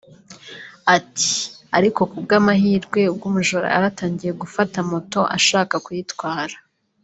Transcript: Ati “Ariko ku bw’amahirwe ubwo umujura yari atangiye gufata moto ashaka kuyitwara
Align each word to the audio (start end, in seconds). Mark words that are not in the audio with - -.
Ati 0.95 1.31
“Ariko 1.77 2.01
ku 2.09 2.17
bw’amahirwe 2.23 3.01
ubwo 3.11 3.25
umujura 3.31 3.67
yari 3.73 3.85
atangiye 3.91 4.31
gufata 4.41 4.77
moto 4.91 5.19
ashaka 5.37 5.75
kuyitwara 5.85 6.55